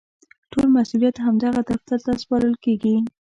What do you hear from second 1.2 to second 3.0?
همدغه دفتر ته سپارل کېږي.